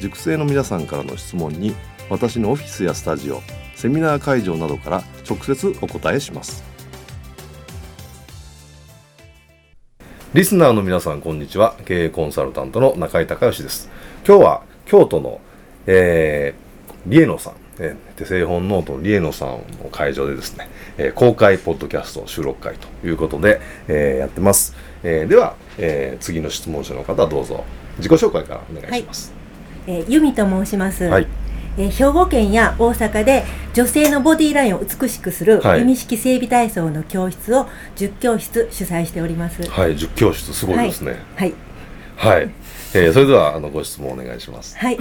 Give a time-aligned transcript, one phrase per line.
[0.00, 1.74] 塾生の皆さんからの質問に
[2.10, 3.40] 私のオフィスやスタジオ
[3.74, 6.62] セミナー会場などから直接お答えします。
[10.32, 11.76] リスナーの皆さんこんにちは。
[11.84, 13.88] 経営コンサルタントの中井隆義です。
[14.26, 15.40] 今日は京都の、
[15.86, 19.48] えー、リエノさんえ手製本ノートリエノさん
[19.82, 27.64] の会場でですね、えー、公開ポッドキャスト収録会ということで、えー、やってます、えー、では、え次の質問者の方どうぞ。
[27.98, 29.43] 自己紹介からお願いします、はい、
[29.86, 31.26] え由美と申します、はい。
[31.76, 39.68] え兵庫県や大阪で女性のボディラインを美しくする弓式整備体操の教室を10教室主催しております。
[39.68, 41.16] はい10教室すごいですね。
[41.36, 41.54] はい。
[42.16, 42.50] はい、はい、
[42.94, 44.78] えー、それではあのご質問お願いします。
[44.78, 44.98] はい。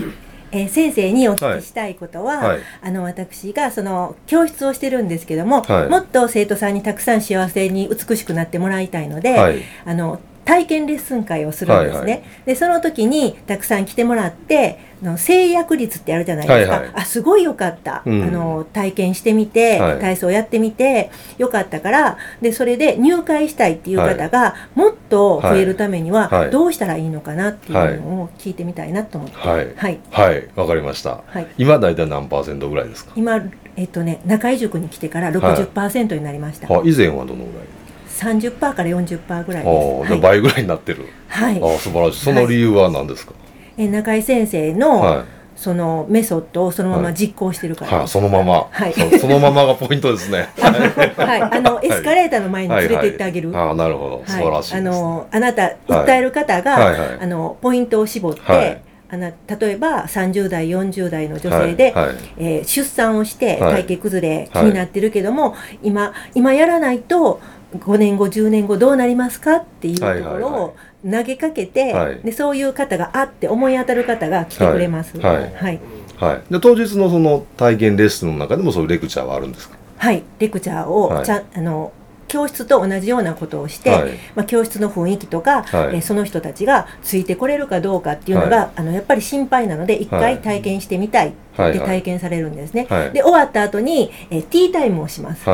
[0.53, 11.99] えー、先生にお聞きしたいことは、はい、あの私がその教室をしてるんですけども、はい、もっと生徒さんにたくさん幸せに美しくなってもらいたいので、はい、あの体験レッスン会をするんですね。
[11.99, 29.35] はいはい、でその時にたくさん来てもらっての制約率ってあるじゃないですか、はいはい、あすごいよかった、うん、あの体験してみて、はい、体操やってみてよかったからでそれで入会したいっていう方がもっと増えるためにはどうしたらいいのかなっていうのを聞いてみたいなと思って。
[29.38, 29.73] はい。
[29.75, 30.00] はい。
[30.09, 30.47] はい。
[30.56, 31.22] わかりました。
[31.25, 33.12] はい、今大体何パーセントぐらいですか？
[33.16, 33.41] 今
[33.75, 36.67] えっとね中井塾に来てから60%になりました。
[36.84, 37.67] 以前はどのぐらい？
[38.13, 40.12] 30%から40%ぐらいです。
[40.12, 41.07] はい、倍ぐらいになってる。
[41.28, 41.57] はい。
[41.57, 42.19] あ素晴らしい。
[42.19, 43.34] その理由は何ですか？
[43.34, 43.38] は
[43.78, 45.25] い、え中井先生の、はい、
[45.56, 50.50] そのメソッドをそのまま実行してるから、はい、そのまま、はい、そのままがポイントですね。
[50.59, 53.52] はい、あのエスカレーターの前に連れて行ってあげる。
[53.57, 58.94] あなるほど、素晴らしい、あのあなた訴える方が、あのポイントを絞って。
[59.09, 62.06] あの例えば30代40代の女性で、はい。
[62.07, 67.40] はい、えー、出産をして体型崩れ、気になってるけども、今今やらないと
[67.78, 75.19] 5年後10年後どうなりますかっていうところを投げかけて、はい、でそういう方があって思い当たる方が来てくれます。
[75.19, 75.79] はい、はい。
[76.17, 79.78] はい、で当日のその体験レッスンの中でもそういうレクチャーはあるんですか？
[79.97, 80.23] はい。
[80.39, 81.91] レクチャーをちゃ、はい、あの
[82.29, 92.88] 教室と同じようなことをして、はい、まあ、教室の雰囲気とか、はい、えその人たちがついてこれるかどうかっていうのが、はい、あのやっぱり心配なので一回体験してみたいって体験されるんですね。
[93.13, 95.45] で終わった後に、えティータイムをします。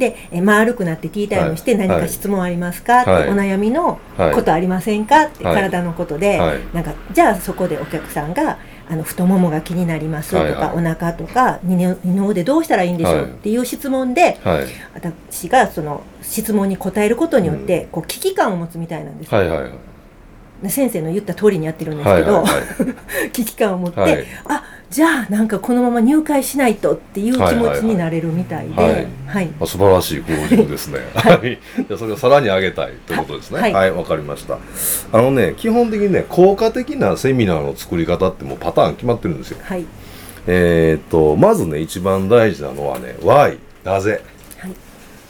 [0.00, 4.00] で、え丸くなってティータイムして何か質問ありますか、はい、ってお悩みの
[4.34, 5.26] ことありませんか？
[5.26, 6.38] って、体のことで、
[6.74, 11.76] なんかじゃあそこでお客さんがあの太ももが気になりますとか、はいはい、お腹とか二
[12.16, 13.24] の腕どうしたらいいんでしょう？
[13.24, 19.68] っていう質問で、はい、私がその質問に答えることによって、こう危機感を持つみたいなんです、はいはいは
[20.64, 27.46] い、先生の言った通りにやってるんですけど、はいはいはい、 危機感を持って、はい、あじゃあなんかこのまま入会しないとっていう気持
[27.76, 30.98] ちになれるみたいで、はい、はいはい、素晴らしい向上ですね。
[31.14, 33.60] はい、じゃそれをさらに上げたいということですね。
[33.60, 34.58] はい、わ、はい、かりました。
[35.12, 39.58] あのね、基本的にね、効果的なセミナーの作り方ってもうパターン決まってるんですよ。
[39.62, 39.84] はい。
[40.48, 44.22] えっとまずね一番大事なのはね、why なぜ、
[44.58, 44.74] はい、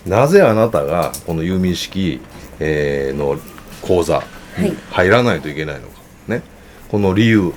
[0.09, 2.22] なぜあなたがこの弓式、
[2.60, 3.37] えー、の
[3.82, 4.22] 講座
[4.59, 6.42] に入らないといけないのか、ね、
[6.88, 7.53] この理由。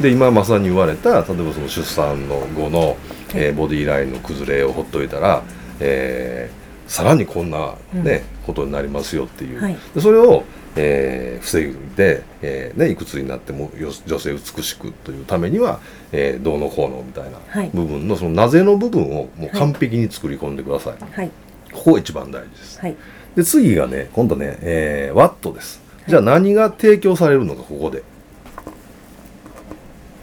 [0.00, 2.96] で今まさに言われた例えばその出産の後の、
[3.34, 5.42] えー、ボディーラインの崩れをほっといたら、
[5.78, 10.44] えー、さらにこんなね、うん、ことになりますよっていう、はい、でそれを、
[10.76, 13.70] えー、防いで、えーね、いくつになっても
[14.06, 15.80] 女性美しくというためには、
[16.12, 17.38] えー、どうのこうのみたいな
[17.74, 21.30] 部分の、はい、そのなぜの部分をもう完璧に作り込んでください、はい、
[21.72, 22.96] ここが一番大事です、はい、
[23.36, 25.90] で次がね今度ね、えー、ワットです。
[26.08, 28.02] じゃあ何が提供されるのかここで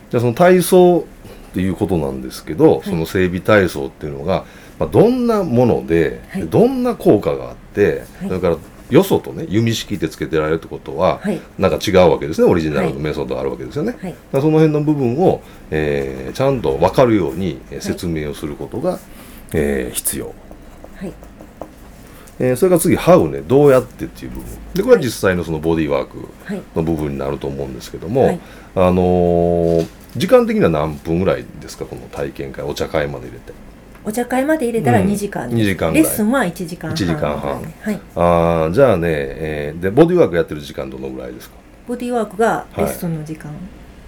[0.09, 1.07] じゃあその体操
[1.51, 4.45] っていうことなんですけど、はい、その整備体操っていうのが、
[4.80, 8.57] まあ、どんなもので、はい、どんな効果があって、はい、それから
[8.89, 19.00] よそとね弓式ってつけてられるってことは、はい、なんか違うわけですねオリジナルのメソッドがあるわけですよね、はい、その辺の部分を、えー、ちゃんと分かるように説明をすることが、はい、
[19.54, 20.33] えー、必要、
[20.95, 21.13] はい
[22.39, 24.45] えー、それから次「How ね」どうやってっていう部分。
[24.74, 26.18] でこれは実際のそのボディーワーク
[26.75, 28.39] の部分になると思うんですけども、はい、
[28.75, 31.86] あのー、時間的には何分ぐらいですか？
[31.86, 33.54] この体験会お茶会まで入れて。
[34.06, 36.95] お茶会まで入れたら2時間、うん、2時間レッスンは1時間半。
[36.95, 41.56] 1時間半、はい、ああじゃあね、えー、でボディーワークやってる時間どのぐらいですか？
[41.88, 43.57] ボディーワークがレッスンの時間、は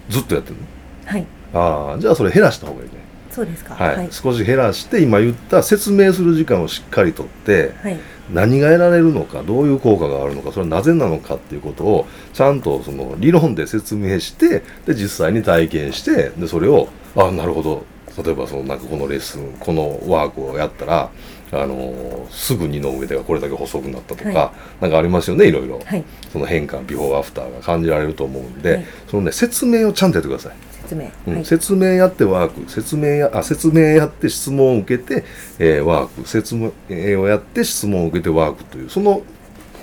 [0.08, 0.62] い、ずっとやってるの？
[1.04, 1.26] はい。
[1.52, 2.94] ああじゃあそれ減らした方がいいね。
[3.30, 7.98] そうですか、はい、はい、少し減らして今言った説明する時間をしっかりとって、はい、
[8.32, 17.84] 何が得られるのかどういう効果があるのかそれはなぜなのかっていうことをちゃんとその理論で説明してで実際に体験してでそれをあなるほど。
[18.24, 21.10] 例えばそのなんかこのレッスンこのワークをやったら
[21.52, 30.56] あのすぐ二の上手がこれだけ細くなったとか、はい、なんかありますよねいろいろ、はい、その変化ビフォーアフターが感じられると思うんで、はい、そのね説明をちゃんとやってください。
[30.90, 32.70] 説明、うん、説明やってワーク。
[32.70, 35.24] 説明やあ説明やって質問を受けて、
[35.58, 36.28] えー、ワーク。
[36.28, 36.72] 説明
[37.20, 39.22] をやって質問を受けてワークというその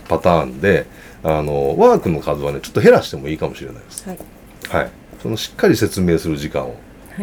[0.10, 0.86] パターンで
[1.24, 4.08] あのワークの数はねちょっと減らしてもいいかもしれないです。
[4.08, 4.18] はい、
[4.70, 6.76] はい、そのしっかり説明する時間を。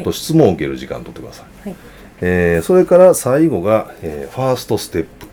[0.02, 1.76] と質問を受ける時間を取ってください、はい、
[2.20, 5.28] えー、それから最後が、えー、ファーストステップ。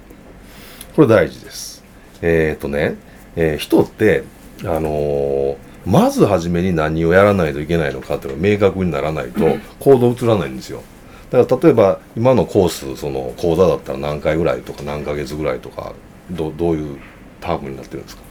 [0.96, 1.84] これ大事です。
[2.22, 2.96] えっ、ー、とね、
[3.36, 4.24] えー、人って
[4.64, 10.84] あのー、まず初めに何をやらないといけないのかっていうのが明確にならないと行動移らないんですよ。
[11.32, 15.94] だから例えば今のコースその講座だったら何回ぐらいとか何ヶ月ぐらいとか
[16.30, 17.00] どどういう
[17.40, 18.22] タームになってるんですか？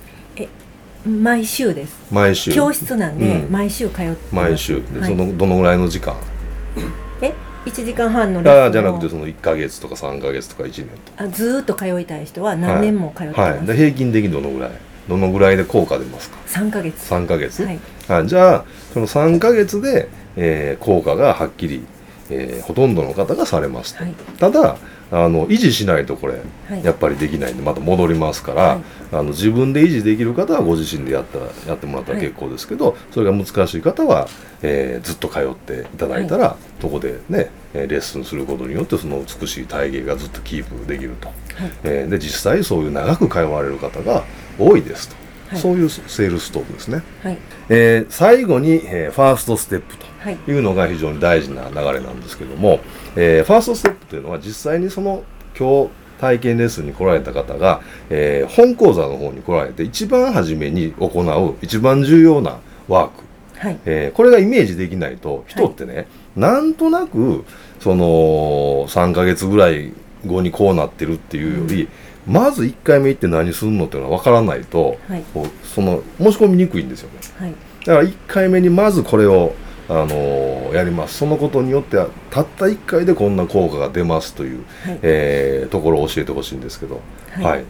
[1.07, 1.97] 毎週です。
[2.13, 2.53] 毎週。
[2.53, 4.83] 教室なんで、毎週通って毎週。
[4.93, 6.15] で、はい、そのどのぐらいの時間？
[7.23, 7.33] え
[7.65, 14.71] 1時間半のレッスンじゃなくてその1か月とか3か月とか1年とあずっと通いたい人は何年も通ってます、はい、はい、平均的にどのぐらい？
[15.11, 17.13] どのぐらいで効果出ますか？3か月。
[17.13, 18.65] 3か月、はい、あじゃあ
[18.95, 21.85] その3か月で、えー、効果がはっきり、
[22.31, 24.77] えー、ほとんどの方がされますと、はい、ただ
[25.13, 26.35] あの維持しないとこれ、
[26.69, 28.81] はい、やっぱりできないんでまた戻りますから、はい、
[29.13, 34.29] あの自分で維持できる方はご自身でやったらやってもらったら結構ですけど、はい、それが難しい方は、
[34.63, 41.37] えー、ずっと通っていただいたら、そこでねレッスンすることによってその美しい体型がずっとキープできると、はい、
[41.83, 44.25] えー、で実際そういう長く通われる方が
[44.61, 45.09] 多いです
[45.51, 47.39] と、そういうセールストークですね、はい。
[47.69, 50.07] えー、最後に、えー、ファーストステップと
[50.51, 50.59] い。
[50.59, 52.81] うのが非常に大事な流れなんですけども、
[53.17, 55.25] えー、ファーストステップというのは実際にその
[55.59, 55.91] 今日
[56.21, 57.81] 体験レッスンに来られた方が、
[58.11, 62.59] えー、本講座の方に来られて一番初めに行う一番重要な
[62.89, 63.25] ワーク、
[63.59, 63.81] はい。
[63.87, 66.07] えー、これがイメージできないと人ってね、はい、
[66.37, 67.45] なんとなく
[67.81, 69.93] その3ヶ月ぐらい
[70.27, 71.89] 後にこうなってるっていうより、うん、
[72.27, 75.25] まず1回目行って何するのっていうのは分からないと、はい、
[75.65, 77.19] その申し込みにくいんですよね。
[77.39, 79.55] はい、だから1回目にまずこれを
[79.89, 81.19] あのやります。
[81.19, 81.97] そのことによって
[82.31, 87.01] たった1回でこんな効果が出ますという、はい、えー、ところを教えてほしいんですけど、
[87.33, 87.65] はい、はい、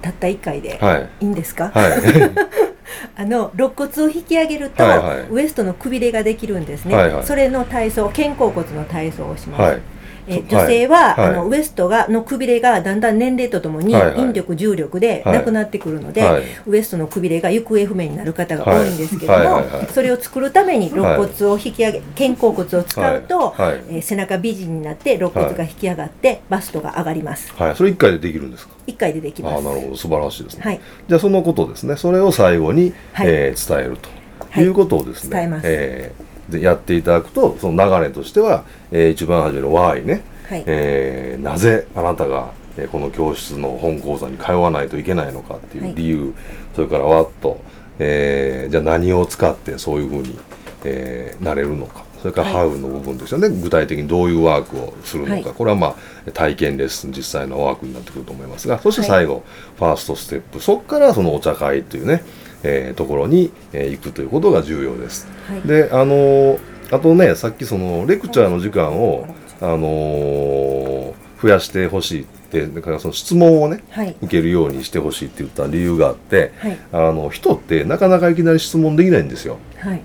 [0.00, 0.80] たった1回で
[1.20, 1.24] い。
[1.24, 1.92] いんですか、はい、
[3.16, 9.80] あの肋骨を引き上げると、はいはい、ウエストのくびれができるんですね、はいはい、それの体操肩甲骨の体操をします、
[10.28, 27.52] え女性は、はい、あのウエストがのくびれがだんだん年齢とともに引力重力でなくなってくるので、はい、ウエストのくびれが行方不明になる方が多いんですけども、それを作るために肋骨を引き上げ肩甲骨を使うと、はい、えー、背中美人になって肋骨が引き上がってバストが上がります。
[27.54, 29.58] はい、それ1回でできるんですか？1回でできます。
[29.58, 29.96] あなるほど。
[29.96, 30.62] 素晴らしいですね。
[30.64, 31.96] はい、じゃあそのことですね。
[31.96, 35.62] それを最後に、はい、えー、伝えるということをですね、伝えます。
[35.66, 40.22] えー、でやっていただくとその流れとしては、えー、一番初めの Y ね。
[40.48, 42.52] はい、えー、なぜあなたが
[42.90, 46.32] この教室の本講座に通わないといけないのかっていう理由、はい、
[46.76, 47.60] それからわっと、
[47.98, 50.38] えー、じゃあ何を使ってそういうふうに、
[50.84, 52.06] えー、なれるのか。
[52.18, 58.80] それからハウの部分ですよね、はい、具体的にどういうワークをするのか、はい、これはまあ体験レッスン実際のワークになってくると思いますが。
[58.80, 59.44] そして最後、
[59.76, 60.60] ファーストステップ。
[60.60, 62.24] そこからそのお茶会というね、
[62.62, 65.26] えー、ところに、えー、行くということが重要です。
[65.66, 66.58] であのー、
[66.90, 69.26] あとねさっきそのレクチャーの時間を
[69.60, 79.58] あのー、増やしてほしいってだからその質問をね、はい、受けるようにしてほしいって言った理由があって、はい、あの人ってなかなかいきなり質問できないんですよ。
[79.78, 80.02] はい、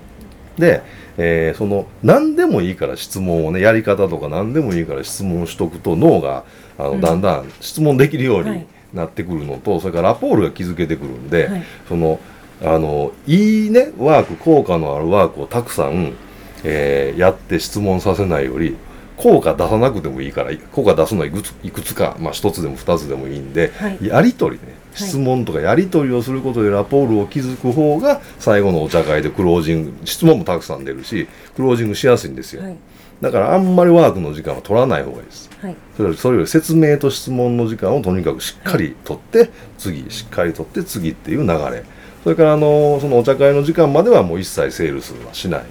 [0.58, 0.82] で、
[1.16, 6.44] えー、その何でもいいから質問をねやり方とか何でもいいから質問をしとくと脳が
[6.78, 11.48] あの、だんだん質問できるようになってくるのと、それからラポールが築けてくるんで、
[11.88, 12.20] その
[12.62, 16.14] あのいいねワーク効果のあるワークをたくさん、
[16.62, 18.76] えー、やって質問させないより
[19.16, 32.76] 効果出さなくてもいいから効果出すのはいくついくつか、まあ、1つでも2つでもいいんで、はい、やり取りね質問とかやり取りをすることでラポールを築く方が最後のお茶会でクロージング質問もたくさん出るしクロージングしやすいんですよ、はい、
[33.20, 41.84] だからあんまりワークの時間は取らない方がいいです、はい、それそれより説明と質問の時間をとにかくしっかり取って、次しっかり取って次っていう流れ
[42.24, 45.64] それからあのそのお茶会の時間まではもう一切セールスはしない、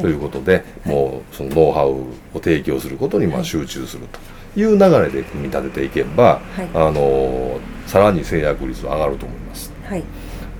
[0.00, 1.90] ということで、もうそのノウハウ
[2.36, 6.40] を提供することにまあ集中するという流れで組み立てていけば、
[6.74, 9.72] あのさらに制約率は上がると思います。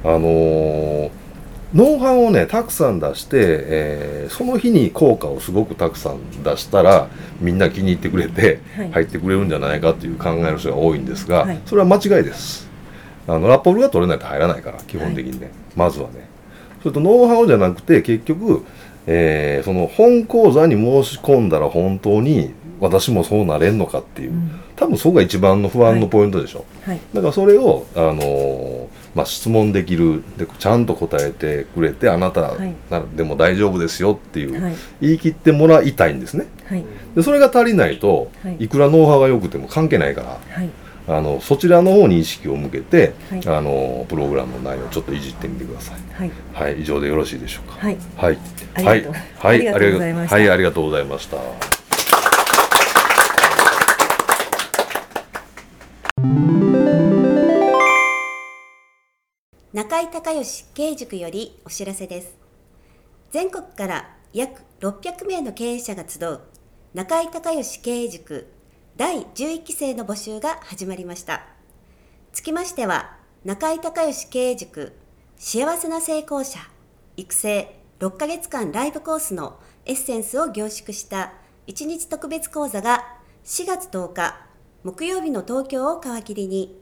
[0.04, 1.11] あの
[1.75, 7.08] ノウハウをねたくさん出して、えー、その日に効果をすごくたくさん出したら
[7.40, 8.61] みんな気に入ってくれて、
[8.92, 12.70] 入ってくれるんじゃないかっていう考えの人が多いんですが、はい、それは間違いです
[13.26, 16.29] あのラポールが取れないと入らないから基本的にね、はい、まずはね。
[16.83, 18.64] それとノウハウじゃなくて結局、
[19.07, 32.75] えー、その本講座に申し込んだら本当に私もそうなれんのかっていう、うん、多分そこが一番の不安のポイントでしょ、はい、だからそれを、あのー、まあ、質問できるでちゃんと答えてくれてあなた、はい、
[33.17, 36.47] でも大丈夫ですよっていう、はい、言い切ってもらいたいんですね、
[37.14, 40.41] でそれが足りないと、い、くらノウハウが良くても関係ないから、
[41.14, 46.00] あのそちらの方に意識を向けて、はい、あのプログラムの内容をちょっといじってみてください。
[46.14, 47.76] はい、はい、以上でよろしいでしょうか？
[47.78, 48.38] はい、はい、
[48.75, 49.07] はい、
[49.38, 50.37] はい、ありがとうございました。
[50.37, 51.37] はい、ありがとうございました。
[59.73, 62.37] 中井隆義経営塾よりお知らせです。
[63.31, 66.40] 全国から約600名の経営者が集う
[66.95, 68.47] 中井隆義経営塾
[68.96, 71.46] 第11期生の募集が始まりました。
[72.32, 74.92] つきましては、中井隆義経営塾
[75.37, 76.58] 幸せな成功者
[77.16, 81.32] 育成6ヶ月間ライブコースのエッセンスを凝縮した
[81.66, 83.04] 1日特別講座が
[83.44, 84.37] 4月10日
[84.84, 86.78] 木曜日の東京を皮切りに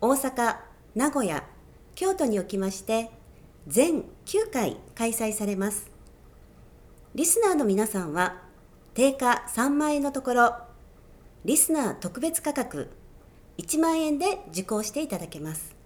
[0.00, 0.56] 大阪、
[0.94, 1.44] 名古屋、
[1.94, 3.10] 京都におきまして
[3.66, 5.90] 全9回開催されます。
[7.14, 8.42] リスナーの皆さんは
[8.92, 10.63] 定価3万円のところ
[11.44, 12.90] リスナー特別価格
[13.58, 15.76] 1万円で受講していただけます。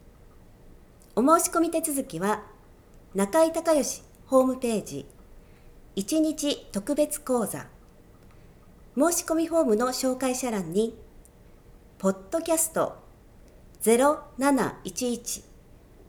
[1.16, 2.44] お申し込み手続きは
[3.16, 5.06] 中井隆義ホームページ
[5.96, 7.66] 1日特別講座
[8.96, 10.96] 申し込みフォームの紹介者欄に
[11.98, 12.96] ポッドキャスト
[13.82, 15.42] 0711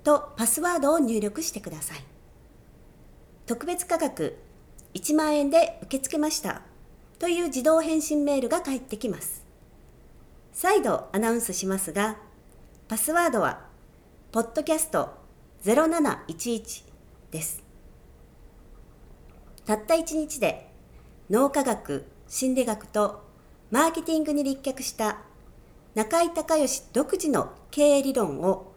[0.04, 2.04] とパスワードを入力してください。
[3.48, 4.38] 特別価格
[4.94, 6.62] 1万円で受け付けました
[7.20, 9.46] という自動返信メールが返ってきます。
[10.54, 12.18] 再度アナウンスしますが、
[12.88, 13.68] パスワードは、
[14.32, 15.10] ポッドキャスト
[15.66, 16.84] 0711
[17.32, 17.62] です。
[19.66, 20.72] たった1日で、
[21.30, 23.22] 脳科学、心理学と
[23.70, 25.20] マーケティングに立脚した
[25.96, 28.72] 中井隆義独自の経営理論を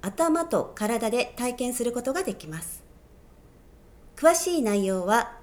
[0.00, 2.82] 頭と体で体験することができます。
[4.16, 5.36] 詳しい内容は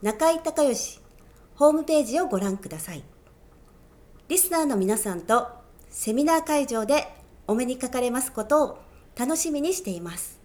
[0.00, 1.00] 中井隆義
[1.58, 3.02] ホームページをご覧ください。
[4.28, 5.48] リスナーの皆さんと
[5.90, 7.12] セミナー会場で
[7.48, 8.78] お目にかかれますことを
[9.18, 10.38] 楽しみにしています。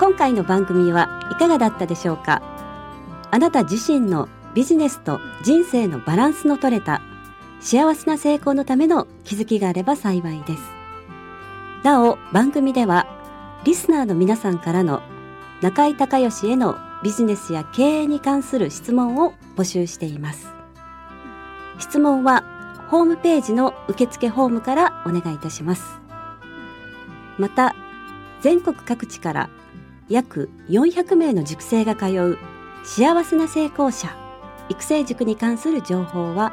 [0.00, 2.40] 今回の番組はいかがだったでしょうか？
[3.30, 7.02] あなた自身のビジネスと人生のバランスの取れた
[7.60, 10.62] 幸せな成功のための気づきがあれば幸いです。
[11.82, 13.06] なお、番組では、
[13.64, 15.02] リスナーの皆さんからの
[15.62, 20.48] 中井隆義へのビジネスや経営に関する質問を募集しています。
[21.78, 22.44] 質問は、
[22.90, 26.00] ホームページの受付フォームからお願いいたします。
[27.38, 27.74] また、
[28.40, 29.50] 全国各地から
[30.08, 32.38] 約400名の塾生が通う
[32.84, 34.16] 幸せな成功者
[34.68, 36.52] 育成塾に関する情報は